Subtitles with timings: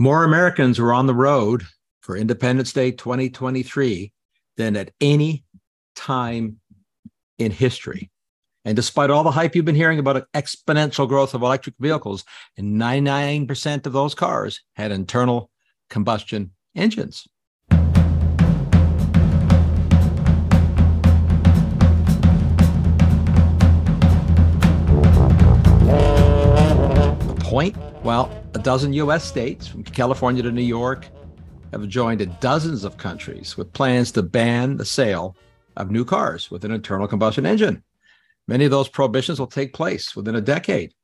[0.00, 1.64] More Americans were on the road
[2.02, 4.12] for Independence Day 2023
[4.56, 5.44] than at any
[5.96, 6.60] time
[7.40, 8.08] in history.
[8.64, 12.24] And despite all the hype you've been hearing about exponential growth of electric vehicles,
[12.56, 15.50] and 99% of those cars had internal
[15.90, 17.26] combustion engines.
[27.26, 27.76] The point?
[28.04, 31.08] Well, a dozen US states, from California to New York,
[31.72, 35.34] have joined dozens of countries with plans to ban the sale
[35.76, 37.82] of new cars with an internal combustion engine.
[38.46, 40.94] Many of those prohibitions will take place within a decade.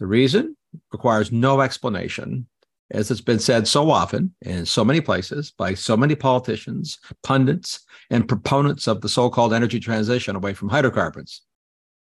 [0.00, 0.56] The reason
[0.90, 2.48] requires no explanation,
[2.90, 7.86] as it's been said so often in so many places by so many politicians, pundits,
[8.10, 11.42] and proponents of the so called energy transition away from hydrocarbons.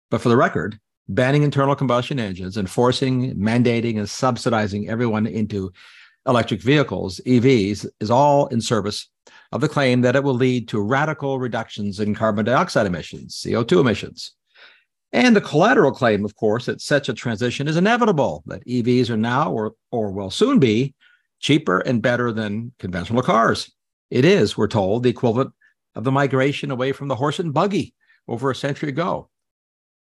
[0.08, 0.78] But for the record,
[1.14, 5.72] banning internal combustion engines and forcing, mandating, and subsidizing everyone into
[6.26, 9.08] electric vehicles, EVs, is all in service
[9.52, 13.80] of the claim that it will lead to radical reductions in carbon dioxide emissions, CO2
[13.80, 14.32] emissions.
[15.12, 19.16] And the collateral claim, of course, that such a transition is inevitable, that EVs are
[19.16, 20.94] now or, or will soon be
[21.40, 23.72] cheaper and better than conventional cars.
[24.10, 25.52] It is, we're told, the equivalent
[25.96, 27.94] of the migration away from the horse and buggy
[28.28, 29.28] over a century ago.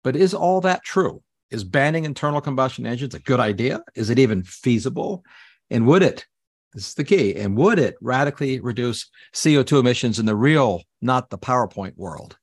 [0.04, 1.22] But is all that true?
[1.50, 3.82] Is banning internal combustion engines a good idea?
[3.94, 5.24] Is it even feasible?
[5.70, 6.26] And would it,
[6.74, 11.30] this is the key, and would it radically reduce CO2 emissions in the real, not
[11.30, 12.36] the PowerPoint world?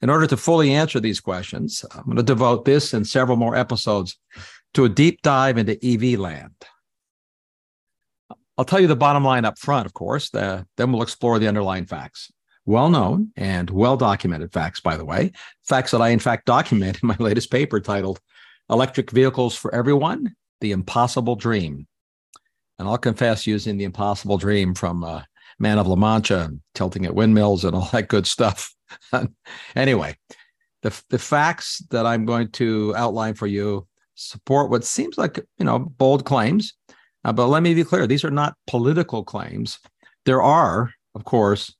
[0.00, 3.56] In order to fully answer these questions, I'm going to devote this and several more
[3.56, 4.16] episodes
[4.74, 6.54] to a deep dive into EV land.
[8.56, 11.48] I'll tell you the bottom line up front, of course, the, then we'll explore the
[11.48, 12.30] underlying facts.
[12.68, 15.32] Well known and well documented facts, by the way,
[15.64, 18.20] facts that I, in fact, document in my latest paper titled
[18.68, 21.86] Electric Vehicles for Everyone The Impossible Dream
[22.78, 25.22] and I'll confess using the impossible dream from uh,
[25.58, 28.72] Man of La Mancha, tilting at windmills and all that good stuff.
[29.76, 30.16] anyway,
[30.82, 35.64] the, the facts that I'm going to outline for you support what seems like, you
[35.64, 36.74] know, bold claims.
[37.24, 39.78] Uh, but let me be clear, these are not political claims.
[40.24, 41.74] There are, of course,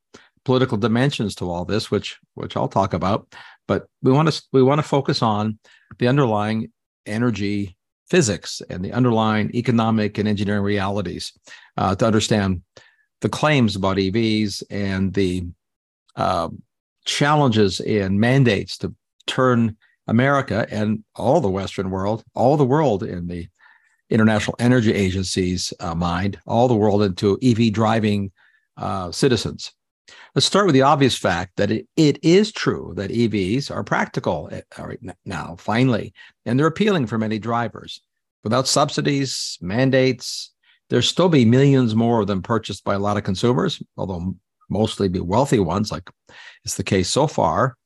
[0.48, 3.34] political dimensions to all this, which which I'll talk about.
[3.66, 5.59] But we want to we want to focus on
[5.98, 6.72] the underlying
[7.04, 7.76] energy
[8.09, 11.34] physics and the underlying economic and engineering realities
[11.76, 12.62] uh, to understand
[13.20, 15.44] the claims about EVs and the
[16.16, 16.48] uh,
[17.04, 18.94] challenges and mandates to
[19.26, 19.76] turn
[20.06, 23.47] America and all the Western world, all the world in the
[24.09, 28.32] International Energy Agency's uh, mind, all the world into EV driving
[28.78, 29.75] uh, citizens.
[30.34, 34.48] Let's start with the obvious fact that it, it is true that EVs are practical
[34.52, 36.12] eh, right now, finally,
[36.46, 38.00] and they're appealing for many drivers.
[38.44, 40.52] Without subsidies, mandates,
[40.88, 44.34] there'll still be millions more of them purchased by a lot of consumers, although
[44.70, 46.10] mostly be wealthy ones, like
[46.64, 47.76] is the case so far.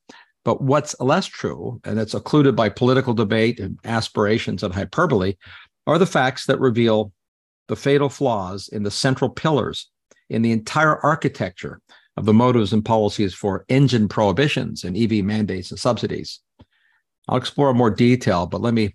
[0.44, 5.34] But what's less true, and it's occluded by political debate and aspirations and hyperbole,
[5.87, 7.12] are the facts that reveal
[7.69, 9.88] the fatal flaws in the central pillars
[10.28, 11.81] in the entire architecture
[12.17, 16.41] of the motives and policies for engine prohibitions and EV mandates and subsidies.
[17.28, 18.95] I'll explore more detail, but let me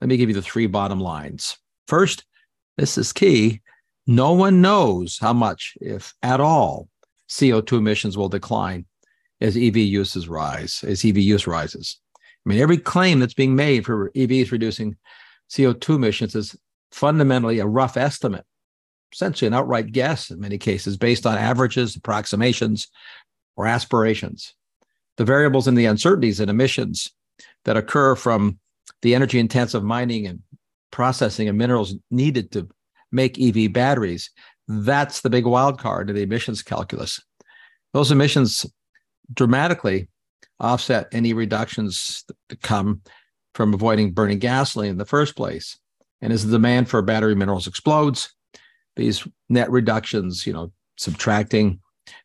[0.00, 1.56] let me give you the three bottom lines.
[1.88, 2.24] First,
[2.76, 3.62] this is key.
[4.06, 6.88] No one knows how much, if at all,
[7.28, 8.84] CO2 emissions will decline
[9.40, 11.98] as EV uses rise, as EV use rises.
[12.44, 14.96] I mean, every claim that's being made for EVs reducing
[15.50, 16.56] CO2 emissions is
[16.92, 18.44] fundamentally a rough estimate
[19.14, 22.88] essentially an outright guess in many cases based on averages, approximations,
[23.56, 24.54] or aspirations.
[25.16, 27.12] The variables and the uncertainties in emissions
[27.64, 28.58] that occur from
[29.02, 30.40] the energy intensive mining and
[30.90, 32.68] processing of minerals needed to
[33.12, 34.30] make EV batteries,
[34.66, 37.20] that's the big wild card in the emissions calculus.
[37.92, 38.66] Those emissions
[39.32, 40.08] dramatically
[40.58, 43.02] offset any reductions that come
[43.54, 45.78] from avoiding burning gasoline in the first place.
[46.20, 48.34] And as the demand for battery minerals explodes,
[48.96, 51.80] these net reductions, you know, subtracting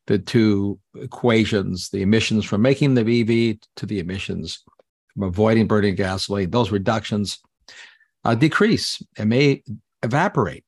[0.07, 4.63] the two equations, the emissions from making the EV to the emissions
[5.13, 7.39] from avoiding burning gasoline, those reductions
[8.25, 9.63] uh, decrease and may
[10.03, 10.63] evaporate.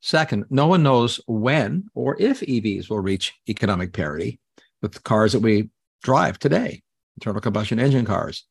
[0.00, 4.38] Second, no one knows when or if EVs will reach economic parity
[4.80, 5.70] with the cars that we
[6.02, 6.82] drive today,
[7.16, 8.44] internal combustion engine cars.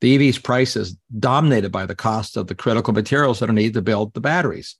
[0.00, 3.74] The EV's price is dominated by the cost of the critical materials that are needed
[3.74, 4.76] to build the batteries.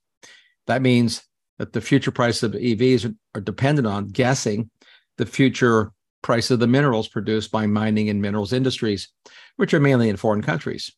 [0.66, 1.22] That means
[1.58, 4.70] that the future price of EVs are, dependent on guessing
[5.16, 5.92] the future
[6.22, 9.08] price of the minerals produced by mining and minerals industries,
[9.56, 10.90] which are mainly in foreign countries.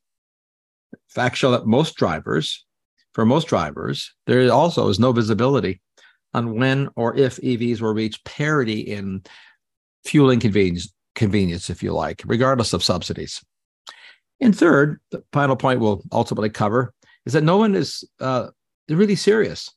[1.09, 2.65] Facts show that most drivers
[3.19, 5.81] for most drivers, there also is no visibility
[6.35, 9.23] on when or if EVs will reach parity in
[10.05, 13.43] fueling convenience, convenience, if you like, regardless of subsidies.
[14.41, 16.95] And third, the final point we'll ultimately cover
[17.27, 18.51] is that no one is uh,
[18.97, 19.71] really serious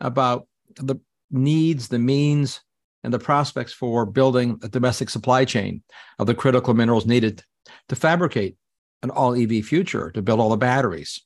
[0.00, 0.96] about the
[1.30, 2.60] needs, the means,
[3.04, 5.82] and the prospects for building a domestic supply chain
[6.18, 7.42] of the critical minerals needed
[7.88, 8.56] to fabricate
[9.02, 11.22] an all EV future, to build all the batteries.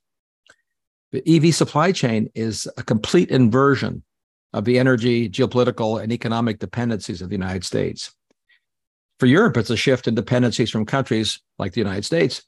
[1.13, 4.05] The EV supply chain is a complete inversion
[4.53, 8.13] of the energy, geopolitical, and economic dependencies of the United States.
[9.19, 12.43] For Europe, it's a shift in dependencies from countries like the United States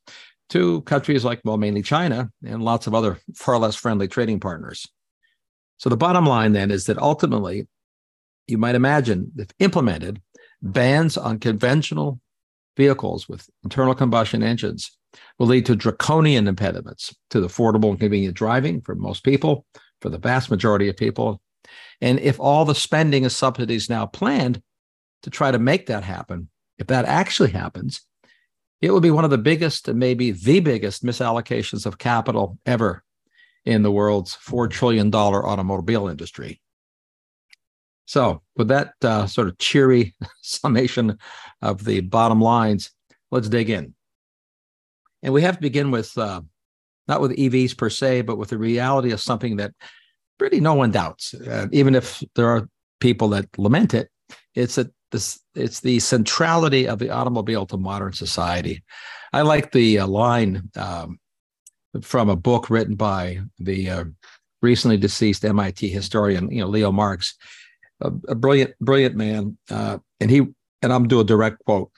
[0.53, 4.87] to countries like, well, mainly China and lots of other far less friendly trading partners.
[5.79, 7.67] So the bottom line then is that ultimately,
[8.47, 10.21] you might imagine, if implemented,
[10.61, 12.21] bans on conventional
[12.77, 14.97] vehicles with internal combustion engines
[15.39, 19.67] will lead to draconian impediments to the affordable and convenient driving for most people,
[20.01, 21.41] for the vast majority of people.
[22.01, 24.63] And if all the spending and subsidies now planned
[25.23, 28.03] to try to make that happen, if that actually happens,
[28.83, 33.05] it will be one of the biggest and maybe the biggest misallocations of capital ever
[33.65, 36.61] in the world's $4 trillion automobile industry.
[38.07, 41.19] So, with that uh, sort of cheery summation
[41.63, 42.91] of the bottom lines,
[43.31, 43.95] let's dig in.
[45.23, 46.43] And we have to begin with uh,
[47.07, 49.73] not with EVs per se, but with the reality of something that
[50.39, 52.69] pretty no one doubts, uh, even if there are
[52.99, 54.09] people that lament it.
[54.57, 58.83] It's that this it's the centrality of the automobile to modern society.
[59.33, 61.21] I like the uh, line um,
[62.03, 64.05] from a book written by the uh,
[64.63, 67.37] recently deceased MIT historian, you know, Leo Marx,
[68.01, 70.47] a, a brilliant, brilliant man, uh, and he
[70.83, 71.91] and I'm doing a direct quote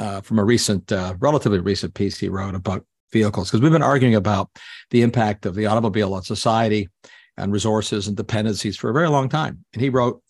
[0.00, 3.82] uh, from a recent, uh, relatively recent piece he wrote about vehicles, because we've been
[3.82, 4.50] arguing about
[4.90, 6.88] the impact of the automobile on society
[7.36, 9.64] and resources and dependencies for a very long time.
[9.72, 10.20] And he wrote,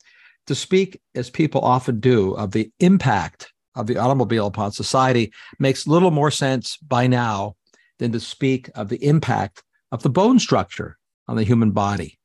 [0.46, 5.86] to speak as people often do of the impact of the automobile upon society makes
[5.86, 7.56] little more sense by now
[7.98, 9.62] than to speak of the impact
[9.92, 10.98] of the bone structure
[11.28, 12.18] on the human body.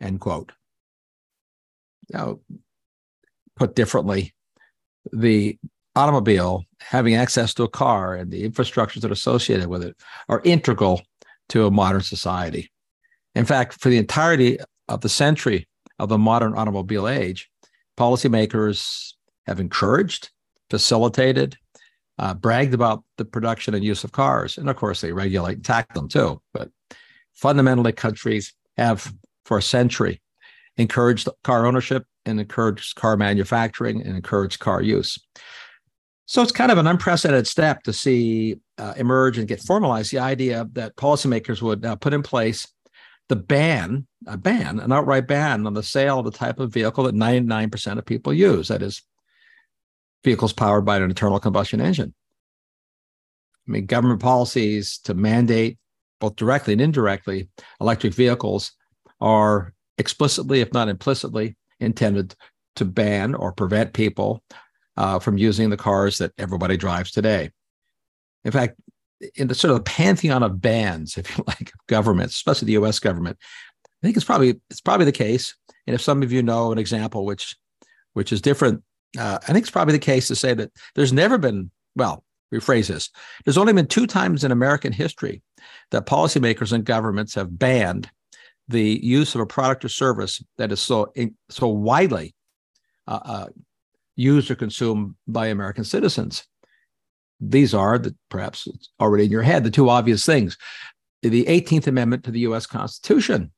[0.00, 0.52] End quote.
[2.12, 2.40] Now,
[3.56, 4.34] put differently,
[5.12, 5.58] the
[5.94, 9.96] automobile, having access to a car and the infrastructures that are associated with it
[10.28, 11.02] are integral
[11.50, 12.70] to a modern society.
[13.34, 14.58] In fact, for the entirety
[14.88, 15.68] of the century
[16.00, 17.50] of the modern automobile age,
[17.96, 19.12] policymakers
[19.46, 20.30] have encouraged,
[20.70, 21.56] facilitated,
[22.18, 24.58] uh, bragged about the production and use of cars.
[24.58, 26.40] And of course, they regulate and tax them too.
[26.52, 26.70] But
[27.34, 29.12] fundamentally, countries have
[29.44, 30.20] for a century
[30.76, 35.18] encouraged car ownership and encouraged car manufacturing and encouraged car use.
[36.26, 40.20] So it's kind of an unprecedented step to see uh, emerge and get formalized the
[40.20, 42.66] idea that policymakers would uh, put in place
[43.30, 47.04] the ban, a ban, an outright ban on the sale of the type of vehicle
[47.04, 48.66] that 99% of people use.
[48.68, 49.02] That is,
[50.24, 52.12] vehicles powered by an internal combustion engine.
[53.68, 55.78] I mean, government policies to mandate
[56.18, 57.48] both directly and indirectly
[57.80, 58.72] electric vehicles
[59.20, 62.34] are explicitly, if not implicitly, intended
[62.76, 64.42] to ban or prevent people
[64.96, 67.52] uh, from using the cars that everybody drives today.
[68.44, 68.74] In fact,
[69.34, 72.98] in the sort of the pantheon of bans, if you like, governments, especially the U.S.
[72.98, 73.38] government,
[73.84, 75.54] I think it's probably it's probably the case.
[75.86, 77.56] And if some of you know an example which
[78.14, 78.82] which is different,
[79.18, 82.88] uh, I think it's probably the case to say that there's never been well, rephrase
[82.88, 83.10] this.
[83.44, 85.42] There's only been two times in American history
[85.90, 88.10] that policymakers and governments have banned
[88.68, 91.12] the use of a product or service that is so
[91.50, 92.34] so widely
[93.06, 93.46] uh, uh,
[94.16, 96.44] used or consumed by American citizens.
[97.40, 98.68] These are the perhaps
[99.00, 100.58] already in your head the two obvious things:
[101.22, 102.66] the 18th Amendment to the U.S.
[102.66, 103.52] Constitution,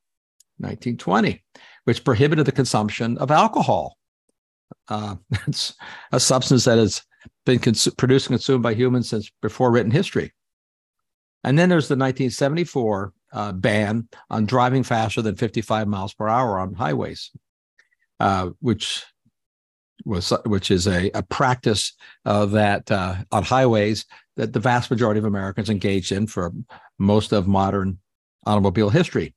[0.58, 1.42] 1920,
[1.84, 3.96] which prohibited the consumption of alcohol.
[4.88, 5.74] Uh, it's
[6.12, 7.02] a substance that has
[7.44, 10.32] been cons- produced and consumed by humans since before written history.
[11.44, 16.58] And then there's the 1974 uh, ban on driving faster than 55 miles per hour
[16.58, 17.30] on highways,
[18.20, 19.04] uh, which
[20.04, 21.92] was which is a, a practice
[22.24, 24.04] uh, that uh, on highways
[24.36, 26.52] that the vast majority of Americans engaged in for
[26.98, 27.98] most of modern
[28.46, 29.34] automobile history.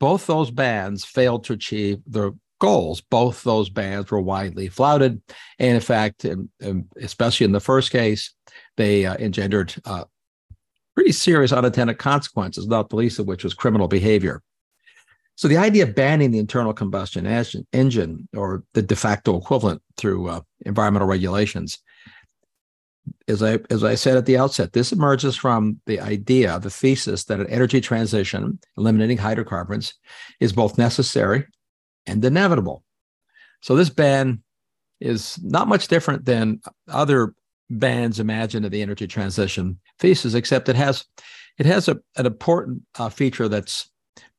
[0.00, 3.00] Both those bans failed to achieve their goals.
[3.00, 5.20] Both those bans were widely flouted,
[5.58, 6.26] and in fact,
[7.00, 8.34] especially in the first case,
[8.76, 10.04] they uh, engendered uh,
[10.94, 14.42] pretty serious unintended consequences, not the least of which was criminal behavior.
[15.36, 17.26] So the idea of banning the internal combustion
[17.72, 21.78] engine or the de facto equivalent through uh, environmental regulations
[23.28, 27.24] as I as I said at the outset, this emerges from the idea, the thesis
[27.24, 29.94] that an energy transition, eliminating hydrocarbons,
[30.40, 31.46] is both necessary
[32.06, 32.84] and inevitable.
[33.60, 34.42] So this ban
[35.00, 37.34] is not much different than other
[37.70, 41.04] bans imagined of the energy transition thesis, except it has
[41.58, 43.90] it has a, an important uh, feature that's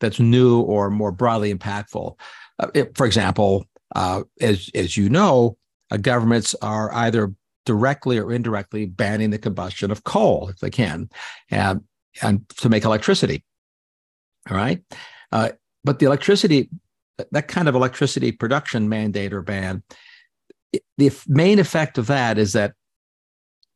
[0.04, 2.20] that's new or more broadly impactful.
[2.60, 5.58] Uh, it, for example, uh, as as you know,
[5.92, 7.34] uh, governments are either
[7.66, 11.10] directly or indirectly banning the combustion of coal if they can,
[11.50, 11.82] and
[12.22, 13.44] and to make electricity.
[14.50, 14.84] All right,
[15.32, 15.52] uh,
[15.84, 16.70] but the electricity,
[17.32, 19.84] that kind of electricity production mandate or ban,
[20.98, 22.74] the main effect of that is that,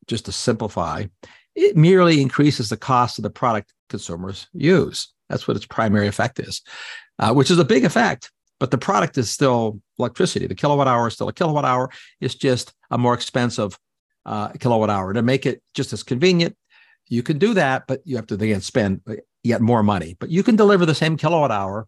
[0.06, 1.06] just to simplify,
[1.54, 5.08] it merely increases the cost of the product consumers use.
[5.28, 6.62] That's what its primary effect is,
[7.18, 8.30] uh, which is a big effect.
[8.60, 10.46] But the product is still electricity.
[10.46, 11.90] The kilowatt hour is still a kilowatt hour.
[12.20, 13.78] It's just a more expensive
[14.26, 15.12] uh, kilowatt hour.
[15.12, 16.56] To make it just as convenient,
[17.06, 19.00] you can do that, but you have to again spend
[19.44, 20.16] yet more money.
[20.18, 21.86] But you can deliver the same kilowatt hour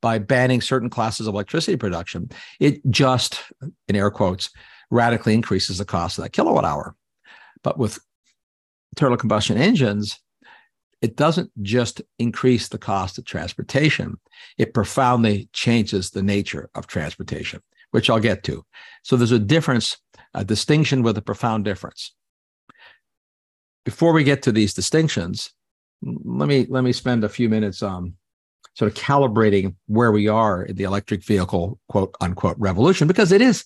[0.00, 2.30] by banning certain classes of electricity production.
[2.60, 3.40] It just,
[3.88, 4.50] in air quotes,
[4.90, 6.94] radically increases the cost of that kilowatt hour.
[7.62, 7.98] But with
[8.92, 10.20] internal combustion engines,
[11.02, 14.18] it doesn't just increase the cost of transportation,
[14.56, 18.64] it profoundly changes the nature of transportation, which I'll get to.
[19.02, 19.98] So there's a difference,
[20.32, 22.14] a distinction with a profound difference.
[23.84, 25.52] Before we get to these distinctions,
[26.02, 28.14] let me let me spend a few minutes um,
[28.74, 33.40] sort of calibrating where we are in the electric vehicle quote unquote revolution because it
[33.40, 33.64] is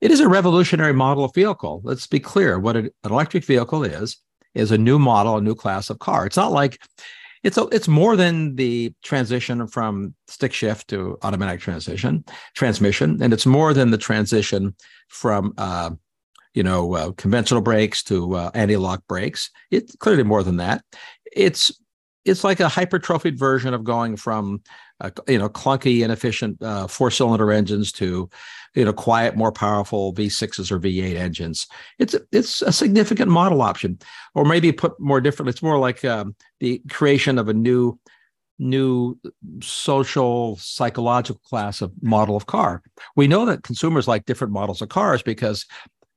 [0.00, 1.80] it is a revolutionary model of vehicle.
[1.84, 4.18] Let's be clear what an electric vehicle is
[4.54, 6.26] is a new model, a new class of car.
[6.26, 6.80] It's not like
[7.42, 13.32] it's a, it's more than the transition from stick shift to automatic transition transmission, and
[13.32, 14.74] it's more than the transition
[15.08, 15.90] from uh,
[16.54, 19.50] you know uh, conventional brakes to uh, anti-lock brakes.
[19.70, 20.84] It's clearly more than that.
[21.32, 21.72] It's
[22.24, 24.62] it's like a hypertrophied version of going from
[25.00, 28.28] uh, you know clunky, inefficient uh, four-cylinder engines to
[28.74, 31.66] you know quiet, more powerful V6s or V8 engines.
[31.98, 33.98] It's it's a significant model option,
[34.34, 37.98] or maybe put more differently, it's more like um, the creation of a new
[38.58, 39.18] new
[39.62, 42.82] social psychological class of model of car.
[43.16, 45.64] We know that consumers like different models of cars because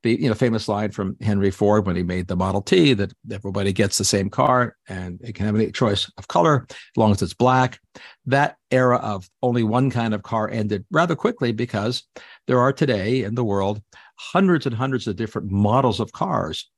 [0.04, 3.12] the you know famous line from Henry Ford when he made the Model T that
[3.32, 7.10] everybody gets the same car and it can have any choice of color as long
[7.10, 7.80] as it's black.
[8.26, 12.04] That era of only one kind of car ended rather quickly because
[12.46, 13.82] there are today in the world
[14.16, 16.70] hundreds and hundreds of different models of cars.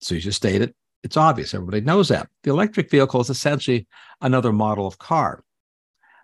[0.00, 0.72] So you just stated
[1.02, 3.88] it's obvious everybody knows that the electric vehicle is essentially
[4.20, 5.42] another model of car,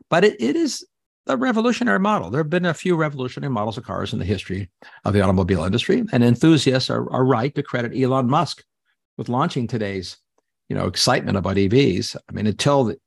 [0.08, 0.86] but it, it is
[1.26, 2.30] a revolutionary model.
[2.30, 4.70] There have been a few revolutionary models of cars in the history
[5.04, 8.62] of the automobile industry, and enthusiasts are, are right to credit Elon Musk
[9.18, 10.18] with launching today's,
[10.68, 12.16] you know, excitement about EVs.
[12.28, 12.98] I mean, until the,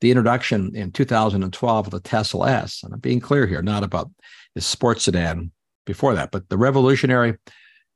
[0.00, 4.10] the introduction in 2012 of the Tesla S, and I'm being clear here, not about
[4.54, 5.50] the sports sedan
[5.84, 7.36] before that, but the revolutionary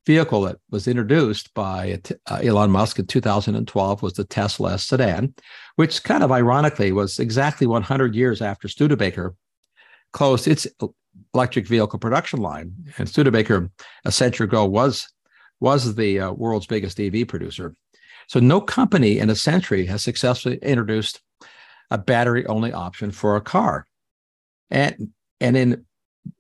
[0.07, 5.35] vehicle that was introduced by uh, Elon Musk in 2012 was the Tesla S sedan,
[5.77, 9.35] which kind of ironically was exactly 100 years after Studebaker
[10.13, 10.67] closed its
[11.35, 12.73] electric vehicle production line.
[12.99, 13.71] And Studebaker
[14.05, 15.09] a century ago was
[15.61, 17.75] was the uh, world's biggest EV producer.
[18.29, 21.21] So no company in a century has successfully introduced
[21.91, 23.87] a battery only option for a car.
[24.71, 25.11] And
[25.41, 25.85] and in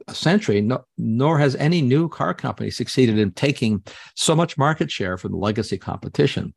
[0.06, 3.82] a century, no, nor has any new car company succeeded in taking
[4.14, 6.52] so much market share from the legacy competition.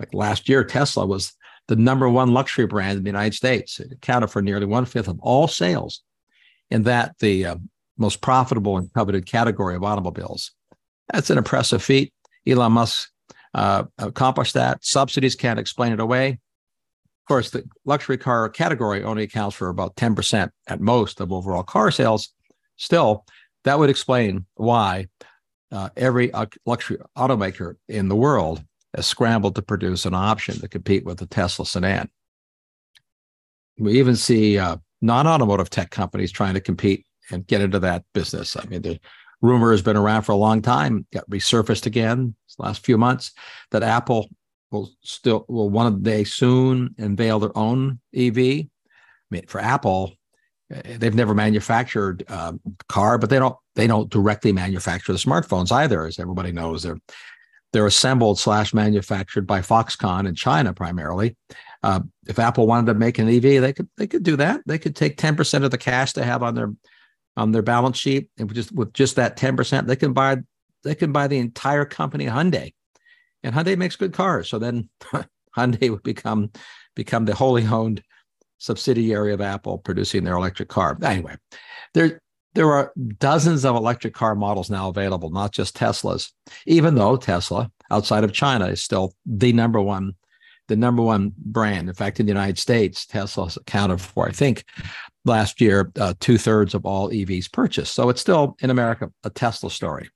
[0.00, 1.32] Like last year, Tesla was
[1.68, 3.78] the number one luxury brand in the United States.
[3.78, 6.02] It accounted for nearly one fifth of all sales
[6.72, 7.56] in that the uh,
[7.98, 10.52] most profitable and coveted category of automobiles.
[11.12, 12.14] That's an impressive feat.
[12.46, 13.10] Elon Musk
[13.52, 14.82] uh, accomplished that.
[14.82, 16.30] Subsidies can't explain it away.
[16.30, 21.62] Of course, the luxury car category only accounts for about 10% at most of overall
[21.62, 22.30] car sales.
[22.76, 23.26] Still,
[23.64, 25.08] that would explain why
[25.70, 26.32] uh, every
[26.64, 28.64] luxury automaker in the world
[28.96, 32.08] has scrambled to produce an option to compete with the Tesla sedan.
[33.78, 38.56] We even see uh, non-automotive tech companies trying to compete and get into that business.
[38.56, 39.00] I mean, the
[39.40, 43.32] rumor has been around for a long time, got resurfaced again last few months
[43.70, 44.28] that Apple
[44.70, 48.38] will still will one day soon unveil their own EV.
[48.38, 48.68] I
[49.30, 50.12] mean, for Apple,
[50.70, 55.18] eh, they've never manufactured um, a car, but they don't they don't directly manufacture the
[55.18, 56.82] smartphones either, as everybody knows.
[56.82, 57.00] They're
[57.72, 61.36] they're assembled slash manufactured by Foxconn in China primarily,
[61.82, 64.60] uh, if Apple wanted to make an EV, they could they could do that.
[64.66, 66.72] They could take ten percent of the cash they have on their
[67.36, 70.38] on their balance sheet, and just with just that ten percent, they can buy
[70.84, 72.72] they can buy the entire company Hyundai
[73.42, 74.48] and Hyundai makes good cars.
[74.48, 74.88] So then
[75.56, 76.50] Hyundai would become
[76.94, 78.02] become the wholly owned
[78.58, 80.96] subsidiary of Apple producing their electric car.
[81.02, 81.36] Anyway,
[81.94, 82.20] there
[82.54, 86.30] there are dozens of electric car models now available, not just Teslas.
[86.66, 90.14] Even though Tesla, outside of China, is still the number one
[90.68, 91.88] the number one brand.
[91.88, 94.64] In fact, in the United States, Tesla's accounted for, I think,
[95.24, 97.94] last year, uh, two thirds of all EVs purchased.
[97.94, 100.08] So it's still in America a Tesla story.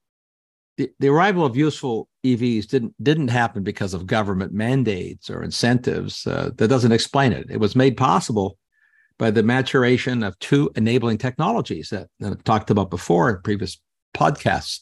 [0.76, 6.26] The, the arrival of useful EVs didn't didn't happen because of government mandates or incentives.
[6.26, 7.46] Uh, that doesn't explain it.
[7.48, 8.58] It was made possible
[9.18, 13.80] by the maturation of two enabling technologies that, that I've talked about before in previous
[14.14, 14.80] podcasts.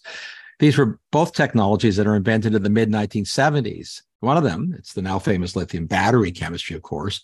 [0.59, 4.03] These were both technologies that are invented in the mid 1970s.
[4.25, 7.21] One of them, it's the now famous lithium battery chemistry, of course,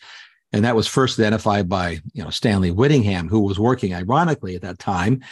[0.52, 4.62] and that was first identified by you know Stanley Whittingham, who was working, ironically, at
[4.62, 5.23] that time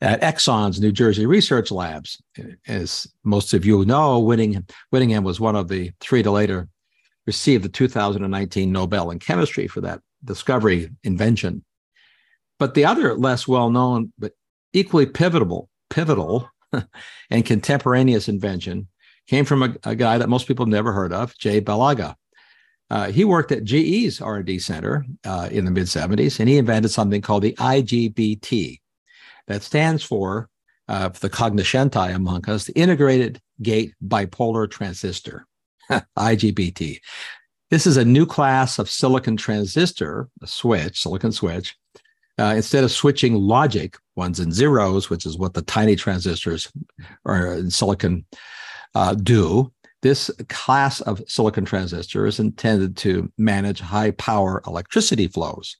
[0.00, 2.20] at Exxon's New Jersey Research Labs.
[2.66, 6.68] As most of you know, Whittingham, Whittingham was one of the three to later
[7.26, 11.64] receive the 2019 Nobel in Chemistry for that discovery invention.
[12.58, 14.32] But the other less well known but
[14.72, 16.48] equally pivotal, pivotal
[17.30, 18.88] and contemporaneous invention
[19.26, 22.14] came from a, a, guy that most people never heard of, Jay Baliga.
[22.90, 26.90] Uh, he worked at GE's R&D center uh, in the mid 70s, and he invented
[26.90, 28.80] something called the IGBT.
[29.46, 30.48] That stands for,
[30.88, 35.46] uh, the cognoscenti among us, the Integrated Gate Bipolar Transistor,
[35.90, 37.00] IGBT.
[37.70, 41.76] This is a new class of silicon transistor, a switch, silicon switch.
[42.38, 46.72] Uh, instead of switching logic, ones and zeros, which is what the tiny transistors
[47.24, 48.24] are in silicon
[48.94, 55.76] uh, do, this class of silicon transistor is intended to manage high power electricity flows.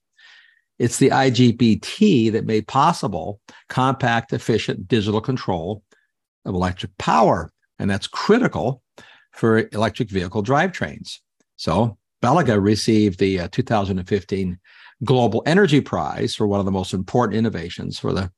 [0.79, 5.83] It's the IGBT that made possible compact, efficient digital control
[6.45, 7.51] of electric power.
[7.79, 8.83] And that's critical
[9.33, 11.19] for electric vehicle drivetrains.
[11.57, 14.59] So Baliga received the uh, 2015
[15.05, 18.31] Global Energy Prize for one of the most important innovations for the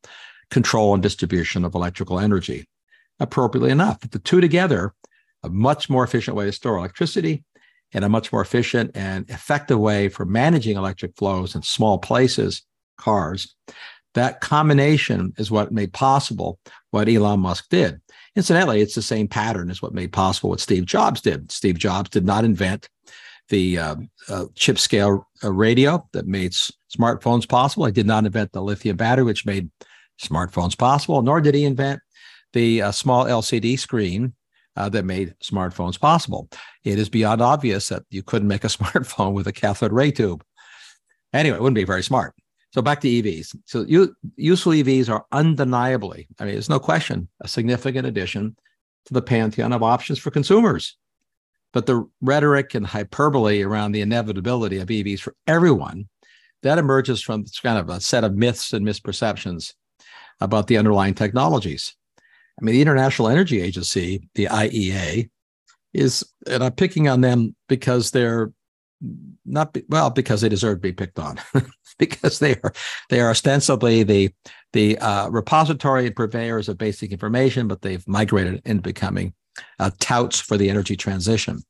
[0.50, 2.66] control and distribution of electrical energy.
[3.22, 4.94] Appropriately enough, the two together,
[5.44, 7.44] a much more efficient way to store electricity
[7.92, 12.62] and a much more efficient and effective way for managing electric flows in small places,
[12.98, 13.54] cars.
[14.14, 16.58] That combination is what made possible
[16.90, 18.00] what Elon Musk did.
[18.34, 21.52] Incidentally, it's the same pattern as what made possible what Steve Jobs did.
[21.52, 22.88] Steve Jobs did not invent
[23.50, 23.96] the uh,
[24.28, 27.86] uh, chip scale uh, radio that made s- smartphones possible.
[27.86, 29.70] He did not invent the lithium battery, which made
[30.20, 32.00] smartphones possible, nor did he invent
[32.52, 34.34] the uh, small LCD screen
[34.76, 36.48] uh, that made smartphones possible.
[36.84, 40.44] It is beyond obvious that you couldn't make a smartphone with a cathode ray tube.
[41.32, 42.34] Anyway, it wouldn't be very smart.
[42.72, 43.54] So back to EVs.
[43.66, 48.56] So you, useful EVs are undeniably, I mean, there's no question, a significant addition
[49.06, 50.96] to the pantheon of options for consumers.
[51.72, 56.08] But the rhetoric and hyperbole around the inevitability of EVs for everyone,
[56.62, 59.74] that emerges from kind of a set of myths and misperceptions
[60.40, 61.94] about the underlying technologies.
[62.62, 65.28] I mean, the International Energy Agency, the IEA,
[65.92, 68.52] is, and I'm picking on them because they're
[69.44, 71.40] not well because they deserve to be picked on
[71.98, 72.72] because they are
[73.08, 74.30] they are ostensibly the
[74.72, 79.34] the uh, repository and purveyors of basic information, but they've migrated into becoming
[79.80, 81.60] uh, touts for the energy transition.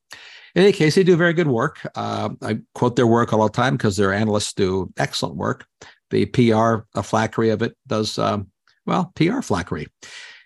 [0.55, 1.81] In any case, they do very good work.
[1.95, 5.65] Uh, I quote their work all the time because their analysts do excellent work.
[6.11, 8.49] The PR a flackery of it does um,
[8.85, 9.11] well.
[9.17, 9.87] PR flackery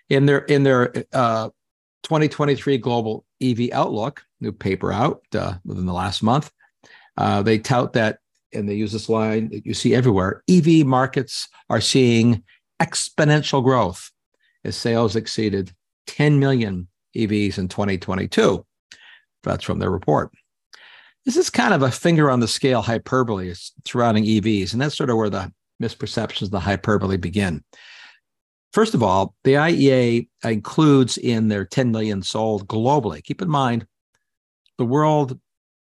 [0.09, 1.49] in their in their uh,
[2.03, 6.51] 2023 global EV outlook, new paper out uh, within the last month.
[7.17, 8.19] Uh, they tout that,
[8.53, 12.43] and they use this line that you see everywhere EV markets are seeing
[12.81, 14.11] exponential growth
[14.63, 15.71] as sales exceeded
[16.07, 18.65] 10 million EVs in 2022.
[19.43, 20.31] That's from their report.
[21.25, 23.53] This is kind of a finger on the scale hyperbole
[23.85, 27.63] surrounding EVs, and that's sort of where the misperceptions, the hyperbole begin.
[28.77, 33.23] First of all, the IEA includes in their 10 million sold globally.
[33.23, 33.87] Keep in mind,
[34.77, 35.39] the world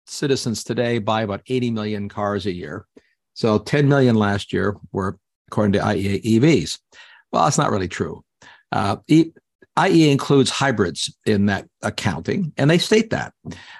[0.08, 2.86] citizens today buy about 80 million cars a year.
[3.34, 6.80] So 10 million last year were, according to IEA, EVs.
[7.32, 8.25] Well, that's not really true.
[8.73, 13.34] Uh, IEA includes hybrids in that accounting, and they state that.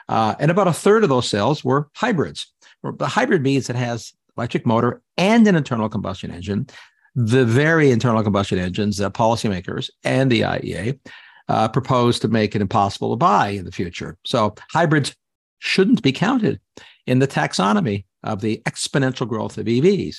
[0.08, 2.48] Uh, and about a third of those sales were hybrids.
[2.82, 6.68] The hybrid means it has electric motor and an internal combustion engine.
[7.16, 11.00] The very internal combustion engines that policymakers and the IEA
[11.48, 14.18] uh, propose to make it impossible to buy in the future.
[14.26, 15.16] So hybrids
[15.60, 16.60] shouldn't be counted
[17.06, 20.18] in the taxonomy of the exponential growth of EVs,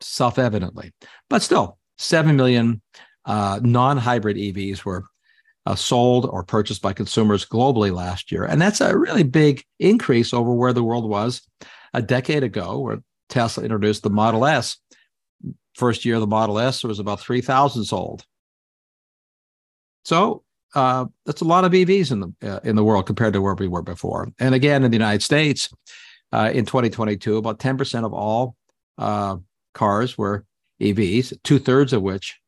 [0.00, 0.92] self evidently.
[1.28, 2.82] But still, 7 million
[3.24, 5.04] uh, non hybrid EVs were
[5.66, 8.44] uh, sold or purchased by consumers globally last year.
[8.44, 11.42] And that's a really big increase over where the world was
[11.94, 14.78] a decade ago, where Tesla introduced the Model S.
[15.74, 18.26] First year of the Model S, there was about 3,000 sold.
[20.04, 20.42] So
[20.74, 23.54] uh, that's a lot of EVs in the uh, in the world compared to where
[23.54, 24.28] we were before.
[24.38, 25.70] And again, in the United States,
[26.32, 28.56] uh, in 2022, about 10% of all
[28.98, 29.36] uh,
[29.74, 30.44] cars were
[30.80, 32.38] EVs, two thirds of which,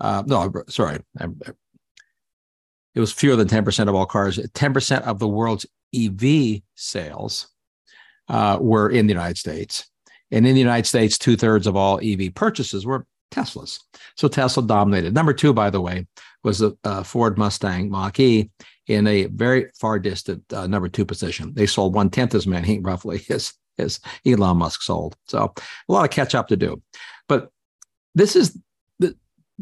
[0.00, 0.98] uh, no, sorry,
[2.94, 4.38] it was fewer than 10% of all cars.
[4.38, 7.48] 10% of the world's EV sales
[8.28, 9.90] uh, were in the United States.
[10.30, 13.80] And in the United States, two thirds of all EV purchases were Teslas.
[14.16, 15.14] So Tesla dominated.
[15.14, 16.06] Number two, by the way,
[16.42, 18.50] was the a Ford Mustang Mach E
[18.86, 21.52] in a very far distant uh, number two position.
[21.54, 25.16] They sold one tenth as many, roughly, as, as Elon Musk sold.
[25.26, 25.52] So
[25.88, 26.82] a lot of catch up to do.
[27.28, 27.50] But
[28.14, 28.58] this is
[28.98, 29.14] the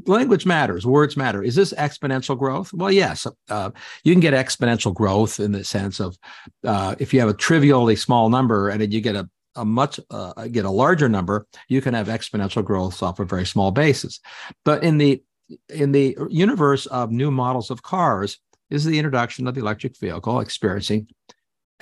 [0.07, 3.71] language matters words matter is this exponential growth well yes uh,
[4.05, 6.17] you can get exponential growth in the sense of
[6.65, 9.99] uh, if you have a trivially small number and then you get a, a much
[10.11, 14.21] uh, get a larger number you can have exponential growth off a very small basis
[14.65, 15.23] but in the
[15.69, 18.39] in the universe of new models of cars
[18.71, 21.07] is the introduction of the electric vehicle experiencing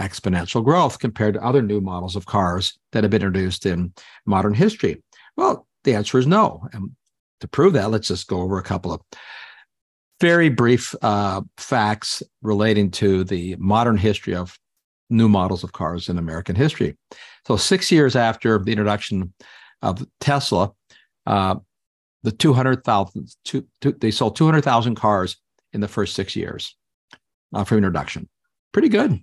[0.00, 3.92] exponential growth compared to other new models of cars that have been introduced in
[4.26, 5.02] modern history.
[5.36, 6.68] Well the answer is no.
[6.72, 6.90] And
[7.40, 9.00] to prove that, let's just go over a couple of
[10.20, 14.58] very brief uh, facts relating to the modern history of
[15.10, 16.96] new models of cars in American history.
[17.46, 19.32] So, six years after the introduction
[19.82, 20.72] of Tesla,
[21.26, 21.56] uh,
[22.22, 25.36] the 200,000, two, two, they sold 200,000 cars
[25.72, 26.76] in the first six years
[27.54, 28.28] uh, from introduction.
[28.72, 29.20] Pretty good.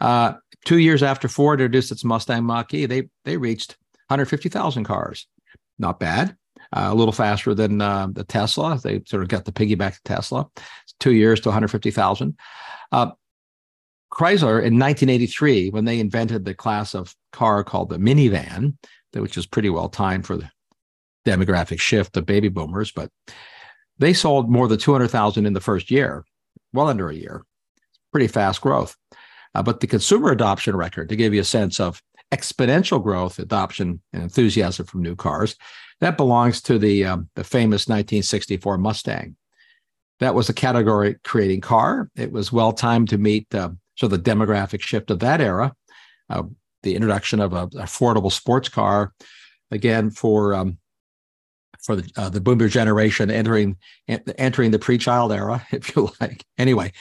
[0.00, 3.76] Uh, two years after Ford introduced its Mustang Mach E, they, they reached
[4.08, 5.26] 150,000 cars.
[5.78, 6.36] Not bad
[6.72, 8.78] uh, a little faster than uh, the Tesla.
[8.82, 10.48] They sort of got the piggyback to Tesla.
[10.56, 12.38] It's two years to 150,000.
[14.12, 18.76] Chrysler in 1983, when they invented the class of car called the minivan,
[19.14, 20.50] which is pretty well timed for the
[21.26, 23.10] demographic shift of baby boomers, but
[23.98, 26.24] they sold more than 200,000 in the first year,
[26.72, 27.44] well under a year.
[28.12, 28.96] Pretty fast growth.
[29.54, 34.00] Uh, but the consumer adoption record, to give you a sense of exponential growth, adoption,
[34.12, 35.56] and enthusiasm from new cars,
[36.00, 39.36] that belongs to the, um, the famous 1964 Mustang.
[40.20, 42.10] That was a category creating car.
[42.16, 43.70] It was well timed to meet uh,
[44.02, 45.74] of the demographic shift of that era.
[46.28, 46.44] Uh,
[46.82, 49.12] the introduction of an affordable sports car,
[49.70, 50.78] again for um,
[51.82, 53.76] for the uh, the boomer generation entering
[54.38, 56.44] entering the pre-child era, if you like.
[56.58, 56.92] Anyway,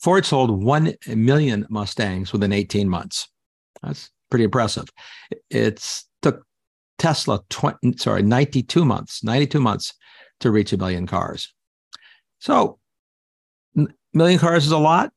[0.00, 3.28] Ford sold one million Mustangs within 18 months.
[3.82, 4.88] That's pretty impressive.
[5.50, 6.06] It's
[7.00, 9.94] Tesla, 20, sorry, 92 months, 92 months
[10.40, 11.52] to reach a million cars.
[12.40, 12.78] So,
[14.12, 15.10] million cars is a lot.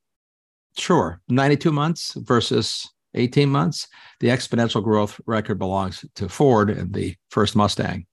[0.78, 1.22] Sure.
[1.30, 3.88] 92 months versus 18 months.
[4.20, 8.06] The exponential growth record belongs to Ford and the first Mustang.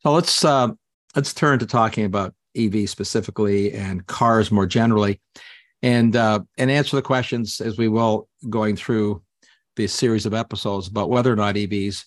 [0.00, 0.68] So let's uh,
[1.16, 5.20] let's turn to talking about EV specifically and cars more generally,
[5.82, 9.22] and uh, and answer the questions as we will going through
[9.76, 12.04] this series of episodes about whether or not EVs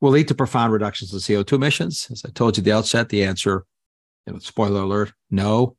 [0.00, 2.08] will lead to profound reductions in CO2 emissions.
[2.10, 3.64] As I told you at the outset, the answer,
[4.26, 5.76] you know, spoiler alert, no.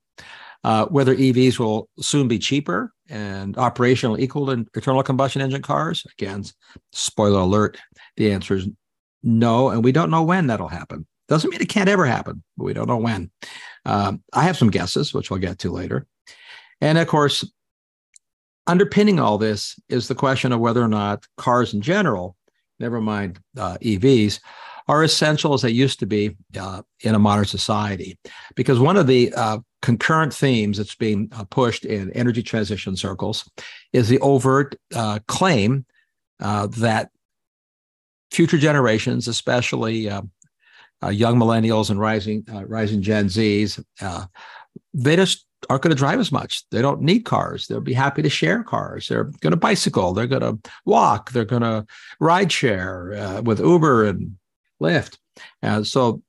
[0.65, 6.03] Uh, whether EVs will soon be cheaper and operational equal to internal combustion engine cars,
[6.17, 6.43] again,
[6.91, 7.77] spoiler alert,
[8.17, 8.67] the answer is
[9.21, 9.69] no.
[9.69, 11.05] And we don't know when that'll happen.
[11.27, 13.29] Doesn't mean it can't ever happen, but we don't know when.
[13.85, 16.07] Um, I have some guesses, which we'll get to later.
[16.81, 17.47] And of course,
[18.65, 22.35] underpinning all this is the question of whether or not cars in general
[22.79, 24.39] never mind uh, EVs,
[24.87, 28.19] are essential as they used to be uh, in a modern society.
[28.55, 33.47] Because one of the uh, concurrent themes that's being uh, pushed in energy transition circles
[33.93, 35.85] is the overt uh, claim
[36.39, 37.11] uh, that
[38.31, 40.09] future generations, especially
[41.11, 43.79] young millennials and rising rising Gen Zs,
[44.95, 46.67] they just aren't going to drive as much.
[46.71, 47.67] They don't need cars.
[47.67, 49.07] They'll be happy to share cars.
[49.07, 50.13] They're going to bicycle.
[50.13, 51.31] They're going to walk.
[51.31, 51.85] They're going to
[52.19, 54.37] ride share uh, with Uber and
[54.81, 55.17] Lyft.
[55.61, 56.23] And so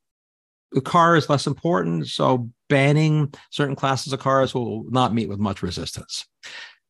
[0.72, 2.08] the car is less important.
[2.08, 6.26] So banning certain classes of cars will not meet with much resistance.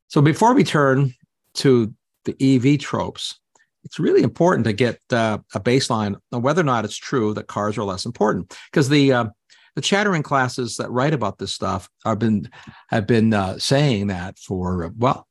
[0.08, 1.14] So before we turn
[1.54, 1.92] to
[2.24, 3.38] the EV tropes,
[3.84, 7.46] it's really important to get uh, a baseline on whether or not it's true that
[7.46, 9.26] cars are less important because the uh,
[9.76, 12.50] the chattering classes that write about this stuff have been
[12.88, 15.28] have been uh, saying that for well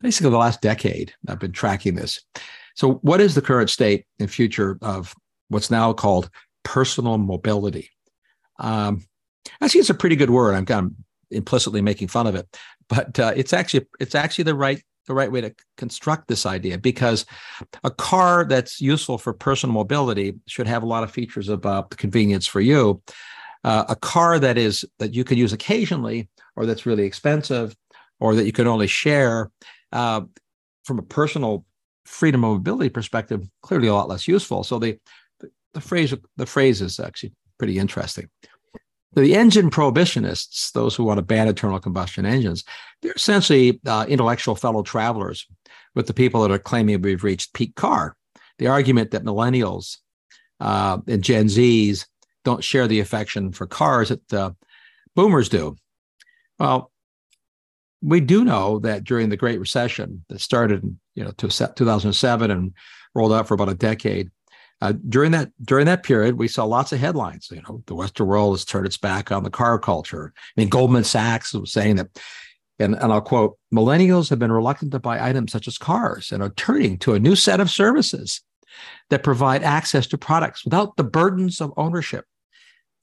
[0.00, 2.20] basically the last decade i've been tracking this
[2.76, 5.14] so what is the current state and future of
[5.48, 6.30] what's now called
[6.62, 7.90] personal mobility
[8.60, 9.04] um,
[9.60, 10.54] actually it's a pretty good word.
[10.54, 10.92] I'm kind of
[11.30, 12.46] implicitly making fun of it,
[12.88, 16.78] but uh, it's actually it's actually the right the right way to construct this idea
[16.78, 17.24] because
[17.84, 21.96] a car that's useful for personal mobility should have a lot of features about the
[21.96, 23.00] convenience for you.
[23.64, 27.74] Uh, a car that is that you can use occasionally or that's really expensive
[28.20, 29.50] or that you can only share
[29.92, 30.20] uh,
[30.84, 31.64] from a personal
[32.04, 34.62] freedom of mobility perspective clearly a lot less useful.
[34.62, 34.98] So the
[35.74, 38.28] the phrase the phrase is actually pretty interesting
[39.20, 42.64] the engine prohibitionists, those who want to ban internal combustion engines,
[43.00, 45.46] they're essentially uh, intellectual fellow travelers
[45.94, 48.16] with the people that are claiming we've reached peak car.
[48.58, 49.98] The argument that millennials
[50.60, 52.06] uh, and Gen Zs
[52.44, 54.54] don't share the affection for cars that
[55.14, 55.76] boomers do.
[56.58, 56.92] Well,
[58.02, 62.72] we do know that during the Great Recession that started in you know 2007 and
[63.14, 64.30] rolled out for about a decade,
[64.82, 67.48] uh, during that during that period, we saw lots of headlines.
[67.50, 70.32] You know, the Western world has turned its back on the car culture.
[70.36, 72.08] I mean, Goldman Sachs was saying that,
[72.78, 76.42] and, and I'll quote: "Millennials have been reluctant to buy items such as cars and
[76.42, 78.42] are turning to a new set of services
[79.08, 82.26] that provide access to products without the burdens of ownership,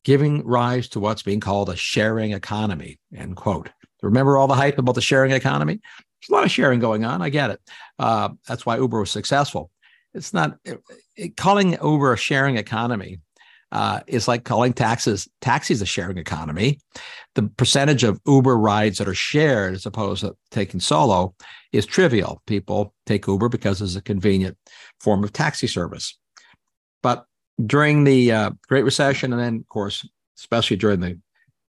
[0.04, 3.70] giving rise to what's being called a sharing economy." End quote.
[4.04, 5.80] Remember all the hype about the sharing economy?
[6.22, 7.22] There's a lot of sharing going on.
[7.22, 7.62] I get it.
[7.98, 9.72] Uh, that's why Uber was successful
[10.14, 13.20] it's not it, calling Uber a sharing economy
[13.72, 16.80] uh, is like calling taxes taxis a sharing economy.
[17.36, 21.34] The percentage of Uber rides that are shared as opposed to taking solo
[21.72, 22.42] is trivial.
[22.46, 24.58] People take Uber because it's a convenient
[25.00, 26.18] form of taxi service.
[27.02, 27.26] But
[27.66, 31.20] during the uh, Great Recession, and then of course, especially during the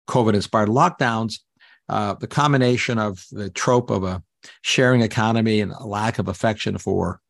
[0.09, 1.39] COVID-inspired lockdowns,
[1.87, 4.21] uh, the combination of the trope of a
[4.61, 7.21] sharing economy and a lack of affection for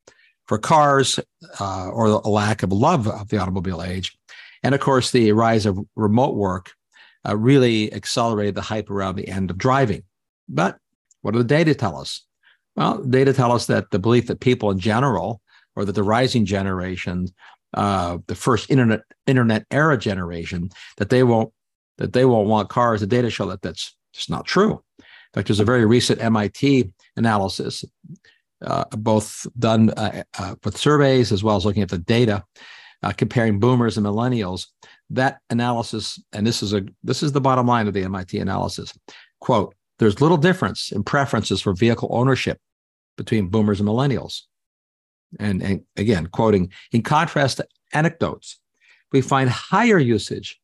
[0.47, 1.19] for cars
[1.59, 4.17] uh, or a lack of love of the automobile age.
[4.63, 6.71] And of course, the rise of remote work
[7.27, 10.03] uh, really accelerated the hype around the end of driving.
[10.49, 10.77] But
[11.21, 12.25] what do the data tell us?
[12.75, 15.41] Well, data tell us that the belief that people in general,
[15.75, 17.27] or that the rising generation,
[17.73, 21.51] uh, the first internet internet era generation, that they won't
[21.97, 23.01] that they won't want cars.
[23.01, 24.83] The data show that that's just not true.
[24.99, 27.85] In fact, there's a very recent MIT analysis
[28.63, 32.43] uh, both done uh, uh, with surveys as well as looking at the data,
[33.01, 34.67] uh, comparing boomers and millennials.
[35.09, 38.93] That analysis, and this is a this is the bottom line of the MIT analysis.
[39.39, 42.59] Quote: There's little difference in preferences for vehicle ownership
[43.17, 44.41] between boomers and millennials.
[45.39, 48.59] And, and again, quoting: In contrast to anecdotes,
[49.11, 50.59] we find higher usage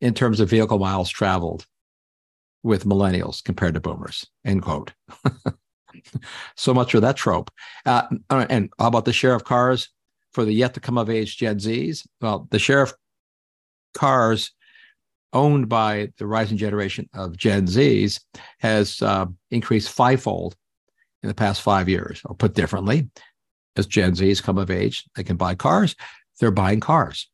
[0.00, 1.66] in terms of vehicle miles traveled
[2.62, 4.26] with millennials compared to boomers.
[4.44, 4.92] End quote.
[6.56, 7.50] so much for that trope.
[7.84, 9.88] Uh, and how about the share of cars
[10.32, 12.06] for the yet to come of age Gen Zs?
[12.20, 12.94] Well, the share of
[13.94, 14.52] cars
[15.32, 18.20] owned by the rising generation of Gen Zs
[18.60, 20.56] has uh, increased fivefold
[21.22, 22.22] in the past five years.
[22.24, 23.10] Or put differently,
[23.76, 25.94] as Gen Zs come of age, they can buy cars.
[26.40, 27.28] They're buying cars.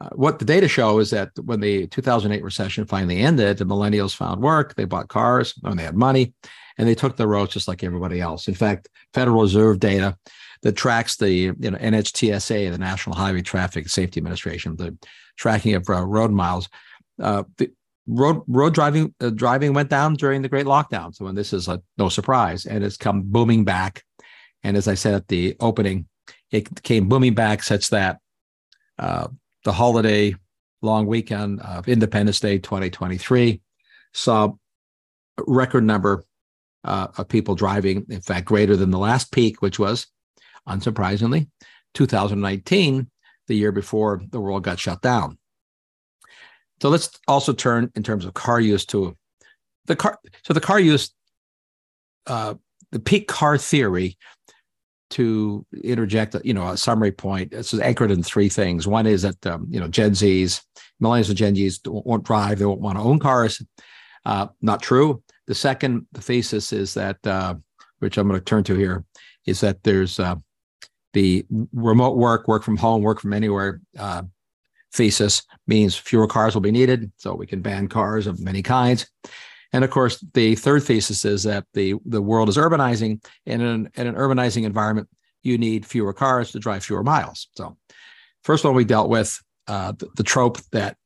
[0.00, 4.16] Uh, what the data show is that when the 2008 recession finally ended, the millennials
[4.16, 6.34] found work, they bought cars, and they had money,
[6.78, 8.48] and they took the roads just like everybody else.
[8.48, 10.16] In fact, Federal Reserve data
[10.62, 14.96] that tracks the you know NHTSA, the National Highway Traffic Safety Administration, the
[15.36, 16.68] tracking of uh, road miles.
[17.20, 17.70] Uh, the
[18.06, 21.68] road road driving uh, driving went down during the Great Lockdown, so and this is
[21.98, 24.02] no surprise, and it's come booming back.
[24.62, 26.06] And as I said at the opening,
[26.50, 28.18] it came booming back such that
[28.98, 29.28] uh,
[29.64, 30.34] the holiday
[30.80, 33.60] long weekend of Independence Day 2023
[34.12, 34.52] saw
[35.38, 36.24] a record number
[36.84, 40.06] uh, of people driving, in fact, greater than the last peak, which was,
[40.68, 41.48] unsurprisingly,
[41.94, 43.08] 2019,
[43.48, 45.38] the year before the world got shut down.
[46.80, 49.16] So let's also turn in terms of car use to
[49.86, 50.18] the car.
[50.44, 51.14] So the car use,
[52.26, 52.54] uh,
[52.90, 54.16] the peak car theory,
[55.12, 57.50] to interject, you know, a summary point.
[57.50, 58.86] This is anchored in three things.
[58.86, 60.62] One is that um, you know Gen Zs,
[61.02, 63.62] millennials and Gen Zs won't drive; they won't want to own cars.
[64.24, 65.22] Uh, not true.
[65.46, 67.54] The second thesis is that, uh,
[67.98, 69.04] which I'm going to turn to here,
[69.46, 70.36] is that there's uh,
[71.12, 74.22] the remote work, work from home, work from anywhere uh,
[74.92, 79.10] thesis means fewer cars will be needed, so we can ban cars of many kinds.
[79.72, 83.68] And of course, the third thesis is that the, the world is urbanizing, and in
[83.68, 85.08] an, in an urbanizing environment,
[85.42, 87.48] you need fewer cars to drive fewer miles.
[87.56, 87.76] So,
[88.44, 90.96] first one we dealt with uh, the, the trope that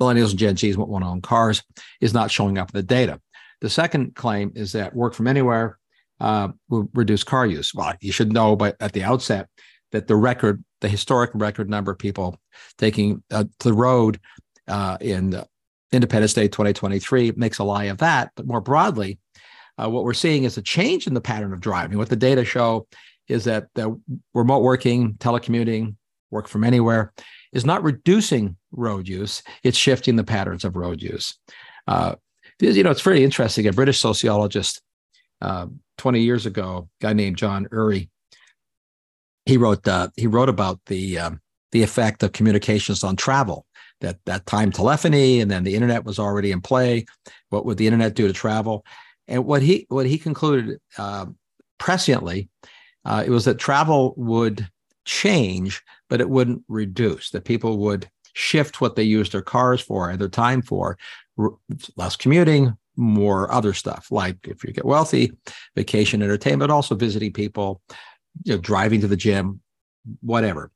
[0.00, 1.62] millennials and Gen Zs won't want to own cars
[2.00, 3.20] is not showing up in the data.
[3.60, 5.78] The second claim is that work from anywhere
[6.20, 7.74] uh, will reduce car use.
[7.74, 9.48] Well, you should know, but at the outset,
[9.92, 12.38] that the record, the historic record number of people
[12.78, 14.20] taking uh, the road
[14.68, 15.42] uh, in
[15.92, 18.32] Independence Day 2023 makes a lie of that.
[18.34, 19.18] But more broadly,
[19.78, 21.98] uh, what we're seeing is a change in the pattern of driving.
[21.98, 22.86] What the data show
[23.28, 23.98] is that the
[24.34, 25.96] remote working, telecommuting,
[26.30, 27.12] work from anywhere
[27.52, 31.38] is not reducing road use, it's shifting the patterns of road use.
[31.86, 32.16] Uh,
[32.60, 33.66] you know, it's very interesting.
[33.66, 34.80] A British sociologist
[35.40, 35.66] uh,
[35.98, 38.10] 20 years ago, a guy named John Urry,
[39.44, 41.40] he wrote uh, he wrote about the um,
[41.72, 43.64] the effect of communications on travel.
[44.02, 47.06] That that time telephony and then the internet was already in play.
[47.48, 48.84] What would the internet do to travel?
[49.28, 51.26] And what he what he concluded uh,
[51.78, 52.48] presciently,
[53.04, 54.68] uh, it was that travel would
[55.06, 57.30] change, but it wouldn't reduce.
[57.30, 60.98] That people would shift what they use their cars for and their time for,
[61.96, 65.32] less commuting, more other stuff like if you get wealthy,
[65.74, 67.82] vacation, entertainment, also visiting people,
[68.44, 69.60] you know, driving to the gym,
[70.20, 70.70] whatever.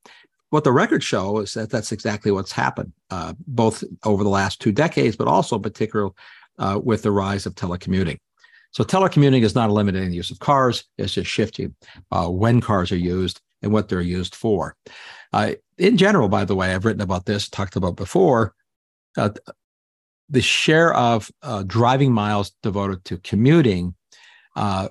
[0.51, 4.61] What the records show is that that's exactly what's happened, uh, both over the last
[4.61, 6.11] two decades, but also in particular
[6.59, 8.19] uh, with the rise of telecommuting.
[8.73, 11.75] So telecommuting is not eliminating the use of cars; it's just shifting
[12.13, 14.77] uh, when cars are used and what they're used for.
[15.33, 18.55] Uh, in general, by the way, I've written about this, talked about before.
[19.17, 19.31] Uh,
[20.31, 23.95] the share of uh, driving miles devoted to commuting
[24.57, 24.89] uh,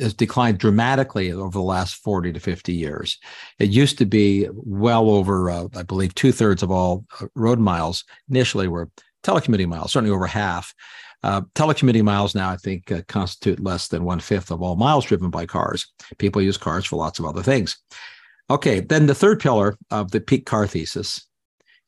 [0.00, 3.18] has declined dramatically over the last 40 to 50 years.
[3.58, 7.58] It used to be well over, uh, I believe, two thirds of all uh, road
[7.58, 8.90] miles initially were
[9.22, 10.74] telecommuting miles, certainly over half.
[11.22, 15.06] Uh, telecommuting miles now, I think, uh, constitute less than one fifth of all miles
[15.06, 15.90] driven by cars.
[16.18, 17.76] People use cars for lots of other things.
[18.50, 21.26] Okay, then the third pillar of the peak car thesis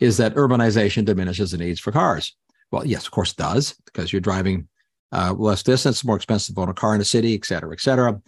[0.01, 2.35] is that urbanization diminishes the needs for cars.
[2.71, 4.69] Well, yes, of course it does, because you're driving
[5.13, 7.81] uh, less distance, more expensive to own a car in a city, et cetera, et
[7.81, 8.21] cetera.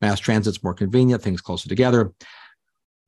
[0.00, 2.12] Mass transit's more convenient, things closer together.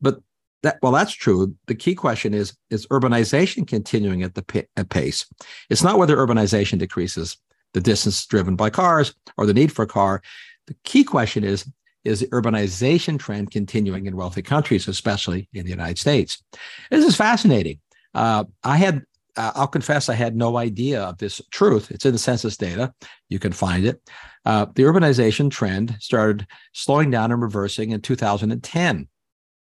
[0.01, 0.20] But
[0.62, 1.55] that, well, that's true.
[1.66, 5.27] The key question is: Is urbanization continuing at the p- at pace?
[5.68, 7.37] It's not whether urbanization decreases
[7.75, 10.22] the distance driven by cars or the need for a car.
[10.66, 11.70] The key question is:
[12.05, 16.42] Is the urbanization trend continuing in wealthy countries, especially in the United States?
[16.90, 17.81] This is fascinating.
[18.14, 19.03] Uh, I had
[19.37, 21.90] uh, I'll confess I had no idea of this truth.
[21.90, 22.92] It's in the census data.
[23.29, 24.01] You can find it.
[24.44, 29.09] Uh, the urbanization trend started slowing down and reversing in 2010.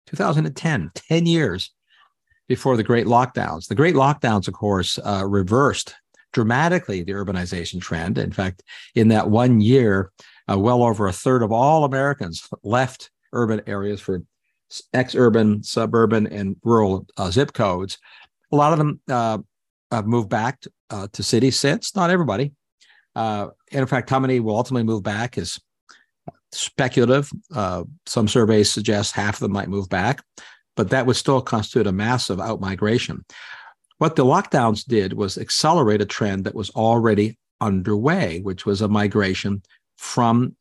[0.07, 1.71] 2010, 10 years
[2.47, 3.67] before the great lockdowns.
[3.67, 5.95] The great lockdowns, of course, uh, reversed
[6.33, 8.17] dramatically the urbanization trend.
[8.17, 8.63] In fact,
[8.95, 10.11] in that one year,
[10.49, 14.23] uh, well over a third of all Americans left urban areas for
[14.93, 17.97] ex urban, suburban, and rural uh, zip codes.
[18.51, 19.39] A lot of them uh,
[19.91, 21.95] have moved back uh, to cities since.
[21.95, 22.53] Not everybody.
[23.15, 25.59] Uh, and in fact, how many will ultimately move back is
[26.51, 27.29] speculative.
[27.53, 30.23] Uh, some surveys suggest half of them might move back,
[30.75, 33.19] but that would still constitute a massive outmigration.
[33.97, 38.87] What the lockdowns did was accelerate a trend that was already underway, which was a
[38.87, 39.63] migration
[39.97, 40.55] from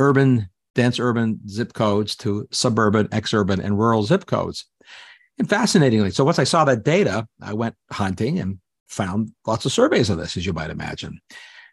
[0.00, 4.66] urban, dense urban zip codes to suburban, exurban, and rural zip codes.
[5.38, 9.72] And fascinatingly, so once I saw that data, I went hunting and found lots of
[9.72, 11.20] surveys of this, as you might imagine.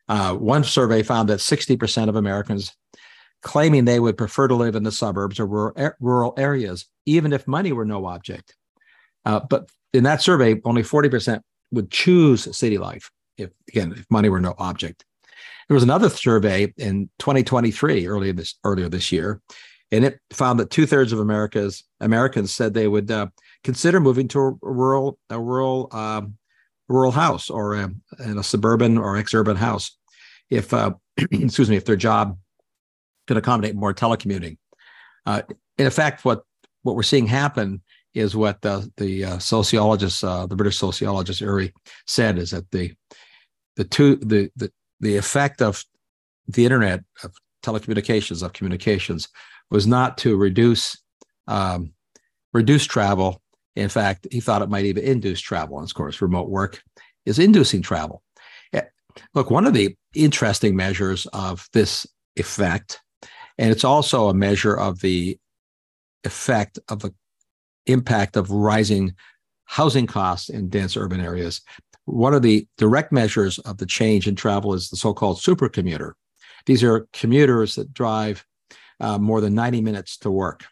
[0.10, 2.76] Uh, one survey found that 60% of Americans
[3.44, 7.48] claiming they would prefer to live in the suburbs or rural, rural areas, even if
[7.48, 8.56] money were no object.
[9.26, 14.30] Uh, but in that survey, only 40% would choose city life, if again, if money
[14.30, 15.06] were no object.
[15.68, 19.42] There was another survey in 2023, earlier this earlier this year,
[19.92, 23.28] and it found that two thirds of America's Americans said they would uh,
[23.64, 26.38] consider moving to a rural a rural um,
[26.88, 29.98] rural house or a, in a suburban or ex-urban house
[30.50, 30.92] if uh,
[31.32, 32.38] excuse me if their job
[33.28, 34.58] could accommodate more telecommuting.
[35.26, 35.42] Uh,
[35.78, 36.44] in effect, what
[36.84, 37.82] what we're seeing happen
[38.14, 41.74] is what the the uh, sociologist, uh, the British sociologist Urry
[42.08, 42.94] said, is that the
[43.76, 45.84] the two the the the effect of
[46.48, 49.30] the internet of telecommunications of communications
[49.70, 50.98] was not to reduce
[51.48, 51.94] um,
[52.54, 53.41] reduce travel
[53.76, 55.80] in fact, he thought it might even induce travel.
[55.80, 56.82] And of course, remote work
[57.26, 58.22] is inducing travel.
[58.74, 58.82] Eh,
[59.34, 62.06] look, one of the interesting measures of this
[62.36, 63.02] effect,
[63.58, 65.38] and it's also a measure of the
[66.24, 67.14] effect of the
[67.86, 69.16] impact of rising
[69.66, 71.62] housing costs in dense urban areas.
[72.06, 76.12] One of the direct measures of the change in travel is the so called supercommuter.
[76.66, 78.46] These are commuters that drive
[79.00, 80.66] uh, more than 90 minutes to work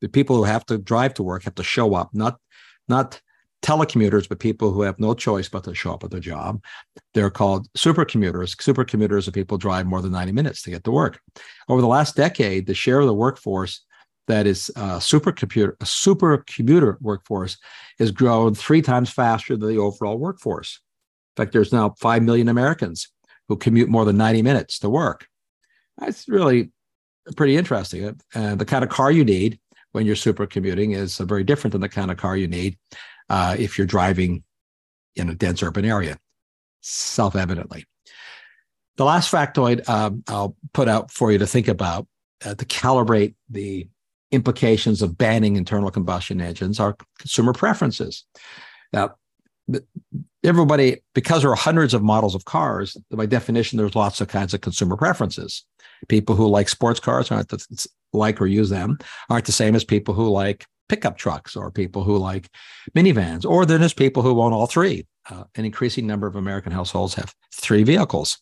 [0.00, 2.38] the people who have to drive to work have to show up, not
[2.88, 3.20] not
[3.62, 6.62] telecommuters, but people who have no choice but to show up at their job.
[7.14, 8.56] They're called supercommuters.
[8.56, 11.20] Supercommuters are people who drive more than 90 minutes to get to work.
[11.68, 13.84] Over the last decade, the share of the workforce
[14.28, 17.58] that is uh, a supercomputer, a supercommuter workforce
[17.98, 20.80] has grown three times faster than the overall workforce.
[21.36, 23.08] In fact, there's now 5 million Americans
[23.48, 25.26] who commute more than 90 minutes to work.
[25.98, 26.70] That's really
[27.36, 28.20] pretty interesting.
[28.34, 29.58] And the kind of car you need
[29.92, 32.78] when you're super commuting is very different than the kind of car you need
[33.28, 34.42] uh, if you're driving
[35.16, 36.18] in a dense urban area,
[36.80, 37.84] self evidently.
[38.96, 42.06] The last factoid um, I'll put out for you to think about
[42.44, 43.88] uh, to calibrate the
[44.30, 48.24] implications of banning internal combustion engines are consumer preferences.
[48.92, 49.16] Now,
[50.44, 54.54] everybody, because there are hundreds of models of cars, by definition, there's lots of kinds
[54.54, 55.64] of consumer preferences.
[56.08, 58.98] People who like sports cars aren't the, like or use them
[59.28, 62.48] aren't the same as people who like pickup trucks or people who like
[62.96, 65.06] minivans, or then there's people who own all three.
[65.30, 68.38] Uh, an increasing number of American households have three vehicles.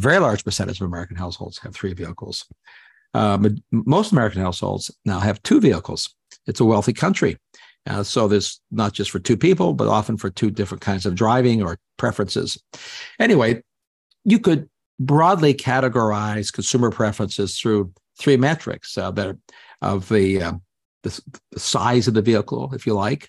[0.00, 2.44] Very large percentage of American households have three vehicles.
[3.14, 3.38] Uh,
[3.70, 6.14] most American households now have two vehicles.
[6.46, 7.36] It's a wealthy country.
[7.86, 11.14] Uh, so there's not just for two people, but often for two different kinds of
[11.14, 12.60] driving or preferences.
[13.18, 13.62] Anyway,
[14.24, 14.68] you could
[15.06, 19.36] broadly categorize consumer preferences through three metrics uh, that
[19.80, 20.52] of the, uh,
[21.02, 23.28] the, the size of the vehicle, if you like,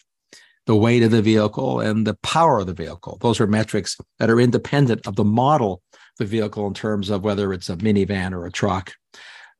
[0.65, 3.17] the weight of the vehicle, and the power of the vehicle.
[3.21, 7.24] Those are metrics that are independent of the model of the vehicle in terms of
[7.24, 8.93] whether it's a minivan or a truck,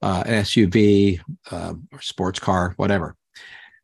[0.01, 1.20] uh, an SUV,
[1.51, 3.16] uh, or sports car, whatever.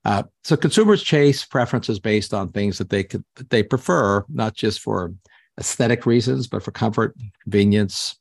[0.05, 4.55] Uh, so consumers chase preferences based on things that they could that they prefer, not
[4.55, 5.13] just for
[5.59, 8.18] aesthetic reasons, but for comfort, convenience,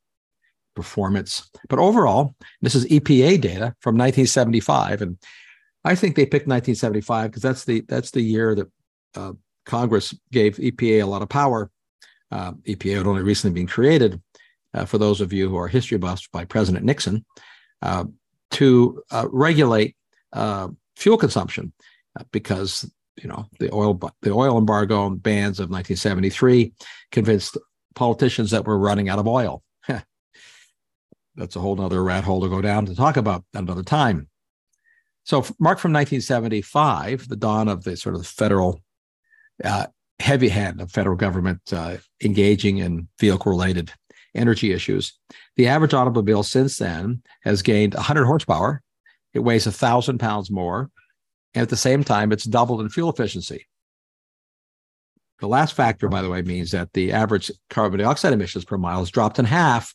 [0.79, 1.51] performance.
[1.69, 5.19] But overall, this is EPA data from 1975, and
[5.85, 8.69] I think they picked 1975 because that's the that's the year that
[9.17, 9.33] uh,
[9.67, 11.71] Congress gave EPA a lot of power.
[12.31, 14.21] Uh, EPA had only recently been created.
[14.75, 17.25] Uh, for those of you who are history buffs, by President Nixon,
[17.83, 18.05] uh,
[18.51, 19.97] to uh, regulate
[20.97, 21.73] fuel consumption
[22.19, 26.73] uh, because you know the oil the oil embargo and bans of 1973
[27.11, 27.57] convinced
[27.95, 29.63] politicians that we're running out of oil.
[31.39, 34.29] That's a whole nother rat hole to go down to talk about at another time.
[35.25, 38.83] So, mark from 1975, the dawn of the sort of federal
[39.65, 39.87] uh,
[40.19, 43.93] heavy hand of federal government uh, engaging in vehicle related
[44.35, 45.19] energy issues.
[45.57, 48.83] The average automobile since then has gained 100 horsepower
[49.35, 50.91] it weighs a thousand pounds more.
[51.55, 53.67] And at the same time, it's doubled in fuel efficiency.
[55.41, 58.99] The last factor, by the way, means that the average carbon dioxide emissions per mile
[58.99, 59.95] has dropped in half,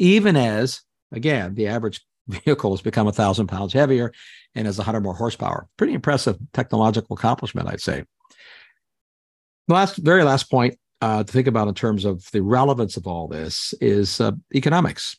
[0.00, 0.80] even as,
[1.12, 4.12] again, the average vehicle has become a thousand pounds heavier
[4.54, 5.68] and has 100 more horsepower.
[5.76, 8.04] Pretty impressive technological accomplishment, I'd say.
[9.68, 13.06] The last, very last point uh, to think about in terms of the relevance of
[13.06, 15.16] all this is uh, economics.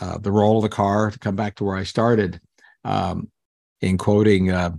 [0.00, 2.40] Uh, the role of the car, to come back to where I started,
[2.84, 3.30] um,
[3.80, 4.72] in quoting uh,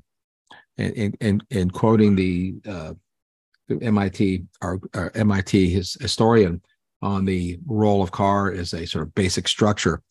[0.78, 2.94] in, in, in quoting the, uh,
[3.68, 6.62] the MIT our, our, MIT his historian
[7.02, 10.02] on the role of car as a sort of basic structure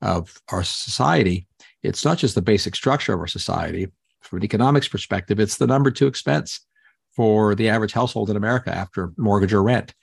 [0.00, 1.46] of our society.
[1.82, 3.88] It's not just the basic structure of our society.
[4.20, 6.60] From an economics perspective, it's the number two expense
[7.14, 9.94] for the average household in America after mortgage or rent.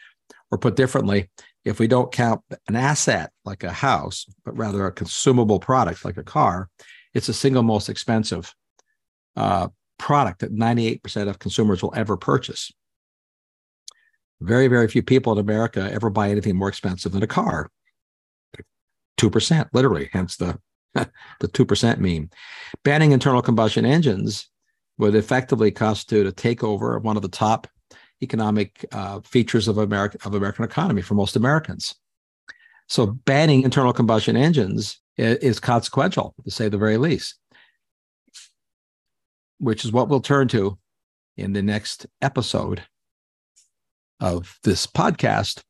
[0.52, 1.30] Or put differently,
[1.64, 6.18] if we don't count an asset like a house, but rather a consumable product like
[6.18, 6.70] a car,
[7.14, 8.54] it's the single most expensive
[9.36, 9.68] uh,
[10.00, 12.72] product that 98% of consumers will ever purchase.
[14.42, 17.70] Very, very few people in America ever buy anything more expensive than a car.
[19.20, 20.58] 2%, literally, hence the,
[20.94, 22.30] the 2% meme.
[22.84, 24.50] Banning internal combustion engines
[24.98, 27.68] would effectively constitute a takeover of one of the top
[28.22, 31.96] economic uh, features of America of American economy for most Americans.
[32.88, 37.36] So banning internal combustion engines is consequential, to say the very least,
[39.60, 40.78] which is what we'll turn to
[41.38, 42.84] in the next episode
[44.20, 45.62] of this podcast.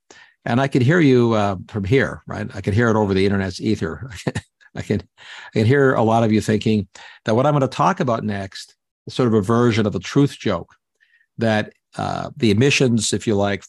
[0.46, 2.50] And I could hear you uh, from here, right?
[2.54, 4.10] I can hear it over the internet's ether.
[4.76, 6.88] I can, I can hear a lot of you thinking
[7.26, 8.76] that what I'm going to talk about next
[9.08, 10.76] is sort of a version of a truth joke
[11.38, 13.64] that uh, the emissions, if you like,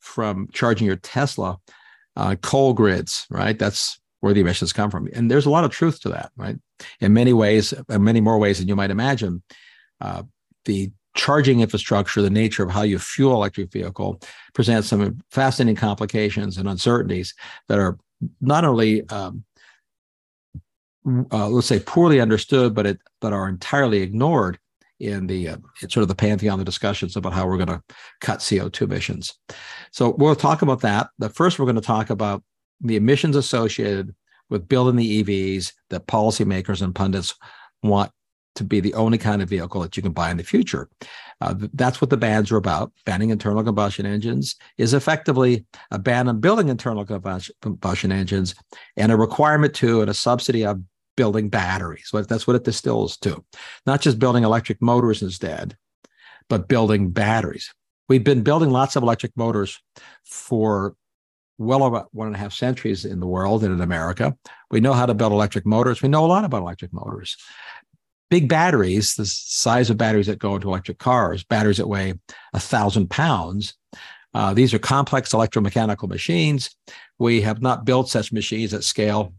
[0.00, 1.58] from charging your Tesla
[2.16, 3.58] uh, coal grids, right?
[3.58, 5.08] That's where the emissions come from.
[5.12, 6.56] And there's a lot of truth to that, right?
[7.00, 9.42] In many ways, in many more ways than you might imagine,
[10.00, 10.22] uh,
[10.64, 14.20] the charging infrastructure, the nature of how you fuel electric vehicle
[14.54, 17.34] presents some fascinating complications and uncertainties
[17.68, 17.98] that are
[18.40, 19.44] not only um,
[21.32, 24.58] uh, let's say poorly understood, but it but are entirely ignored
[25.00, 25.56] in the uh,
[25.88, 27.82] sort of the pantheon of discussions about how we're going to
[28.20, 29.34] cut CO2 emissions.
[29.90, 31.08] So we'll talk about that.
[31.18, 32.44] But first, we're going to talk about
[32.80, 34.14] the emissions associated
[34.48, 37.34] with building the EVs that policymakers and pundits
[37.82, 38.12] want
[38.54, 40.88] to be the only kind of vehicle that you can buy in the future.
[41.40, 42.92] Uh, that's what the bans are about.
[43.04, 48.54] Banning internal combustion engines is effectively a ban on building internal combustion engines
[48.96, 50.80] and a requirement to and a subsidy of
[51.16, 52.10] building batteries.
[52.12, 53.44] That's what it distills to.
[53.86, 55.76] Not just building electric motors instead,
[56.48, 57.72] but building batteries.
[58.08, 59.80] We've been building lots of electric motors
[60.24, 60.94] for
[61.58, 64.36] well over one and a half centuries in the world and in America.
[64.70, 66.02] We know how to build electric motors.
[66.02, 67.36] We know a lot about electric motors.
[68.32, 72.14] Big batteries, the size of batteries that go into electric cars, batteries that weigh
[72.54, 73.74] a thousand pounds.
[74.32, 76.74] Uh, these are complex electromechanical machines.
[77.18, 79.34] We have not built such machines at scale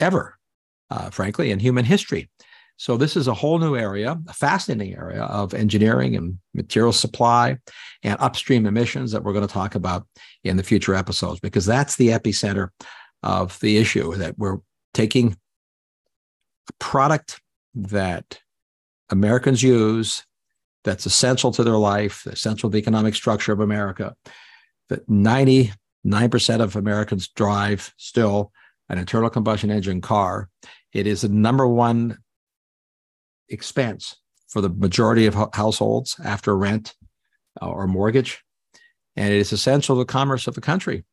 [0.00, 0.36] ever,
[0.90, 2.28] uh, frankly, in human history.
[2.76, 7.56] So this is a whole new area, a fascinating area of engineering and material supply
[8.02, 10.08] and upstream emissions that we're going to talk about
[10.42, 12.70] in the future episodes because that's the epicenter
[13.22, 14.58] of the issue that we're
[14.92, 15.36] taking
[16.68, 17.40] a product
[17.78, 18.40] that
[19.10, 20.24] Americans use
[20.84, 24.14] that's essential to their life, essential to the economic structure of America,
[24.88, 25.72] that 99%
[26.60, 28.52] of Americans drive still
[28.88, 30.48] an internal combustion engine car.
[30.92, 32.18] It is the number one
[33.48, 34.16] expense
[34.48, 36.94] for the majority of households after rent
[37.60, 38.42] uh, or mortgage.
[39.16, 41.04] And it is essential to the commerce of the country.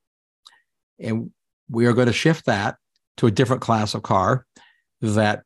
[1.00, 1.32] And
[1.70, 2.78] we are going to shift that
[3.18, 4.46] to a different class of car
[5.02, 5.44] that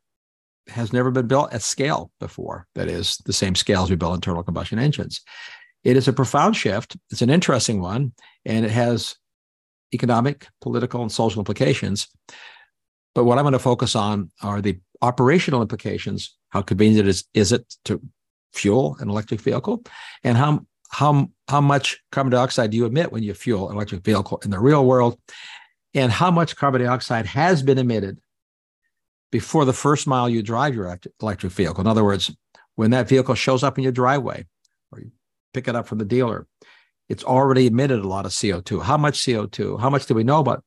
[0.70, 2.66] has never been built at scale before.
[2.74, 5.20] That is the same scale as we build internal combustion engines.
[5.84, 6.96] It is a profound shift.
[7.10, 8.12] It's an interesting one,
[8.44, 9.16] and it has
[9.92, 12.08] economic, political, and social implications.
[13.14, 16.36] But what I'm going to focus on are the operational implications.
[16.50, 18.00] How convenient is, is it to
[18.52, 19.82] fuel an electric vehicle?
[20.22, 24.04] And how, how, how much carbon dioxide do you emit when you fuel an electric
[24.04, 25.18] vehicle in the real world?
[25.94, 28.20] And how much carbon dioxide has been emitted
[29.30, 31.80] before the first mile you drive your electric vehicle?
[31.80, 32.34] In other words,
[32.74, 34.46] when that vehicle shows up in your driveway
[34.92, 35.10] or you
[35.52, 36.46] pick it up from the dealer,
[37.08, 38.82] it's already emitted a lot of CO2.
[38.82, 39.80] How much CO2?
[39.80, 40.62] How much do we know about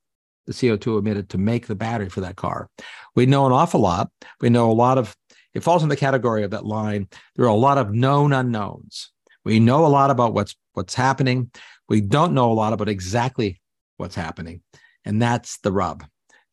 [0.46, 2.70] the CO2 emitted to make the battery for that car.
[3.16, 4.10] We know an awful lot.
[4.42, 5.16] We know a lot of,
[5.54, 7.08] it falls in the category of that line.
[7.36, 9.12] There are a lot of known unknowns.
[9.46, 11.52] We know a lot about what's what's happening.
[11.88, 13.62] We don't know a lot about exactly
[13.98, 14.62] what's happening.
[15.06, 16.04] And that's the rub.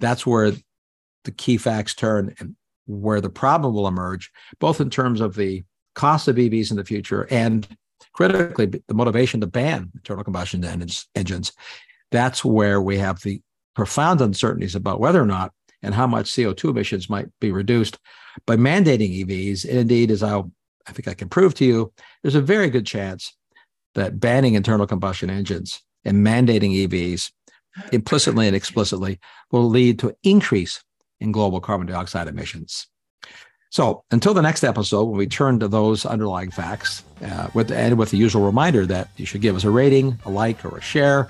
[0.00, 0.52] That's where
[1.24, 2.56] the key facts turn and
[2.86, 5.64] where the problem will emerge, both in terms of the
[5.94, 7.68] cost of EVs in the future and
[8.12, 10.64] critically the motivation to ban internal combustion
[11.14, 11.52] engines.
[12.10, 13.40] That's where we have the
[13.74, 15.52] profound uncertainties about whether or not
[15.82, 17.98] and how much CO2 emissions might be reduced
[18.46, 19.64] by mandating EVs.
[19.68, 20.50] And indeed, as I'll,
[20.86, 21.92] I think I can prove to you,
[22.22, 23.34] there's a very good chance
[23.94, 27.30] that banning internal combustion engines and mandating EVs
[27.92, 29.18] implicitly and explicitly
[29.50, 30.82] will lead to increase
[31.20, 32.86] in global carbon dioxide emissions.
[33.70, 37.96] So until the next episode, when we turn to those underlying facts, uh, with and
[37.96, 40.80] with the usual reminder that you should give us a rating, a like, or a
[40.80, 41.28] share,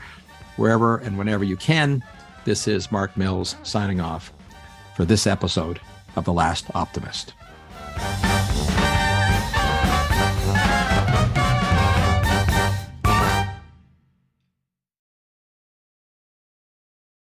[0.56, 2.02] wherever and whenever you can.
[2.44, 4.32] This is Mark Mills signing off
[4.96, 5.80] for this episode
[6.16, 7.34] of The Last Optimist.